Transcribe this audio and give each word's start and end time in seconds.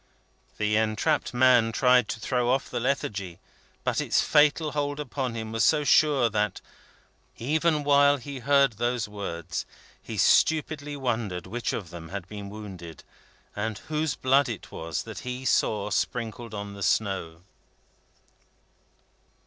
The 0.57 0.77
entrapped 0.77 1.31
man 1.31 1.71
tried 1.71 2.07
to 2.09 2.19
throw 2.19 2.49
off 2.49 2.71
the 2.71 2.79
lethargy, 2.79 3.37
but 3.83 4.01
its 4.01 4.19
fatal 4.19 4.71
hold 4.71 4.99
upon 4.99 5.35
him 5.35 5.51
was 5.51 5.63
so 5.63 5.83
sure 5.83 6.27
that, 6.27 6.59
even 7.37 7.83
while 7.83 8.17
he 8.17 8.39
heard 8.39 8.71
those 8.73 9.07
words, 9.07 9.63
he 10.01 10.17
stupidly 10.17 10.97
wondered 10.97 11.45
which 11.45 11.71
of 11.71 11.91
them 11.91 12.09
had 12.09 12.27
been 12.27 12.49
wounded, 12.49 13.03
and 13.55 13.77
whose 13.93 14.15
blood 14.15 14.49
it 14.49 14.71
was 14.71 15.03
that 15.03 15.19
he 15.19 15.45
saw 15.45 15.91
sprinkled 15.91 16.55
on 16.55 16.73
the 16.73 16.81
snow. 16.81 17.43